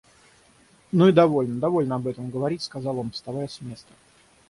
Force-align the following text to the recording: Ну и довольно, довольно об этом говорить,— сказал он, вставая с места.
Ну 0.91 1.07
и 1.09 1.11
довольно, 1.11 1.59
довольно 1.59 1.93
об 1.97 2.07
этом 2.07 2.31
говорить,— 2.31 2.63
сказал 2.63 2.97
он, 2.97 3.11
вставая 3.11 3.47
с 3.47 3.61
места. 3.61 3.93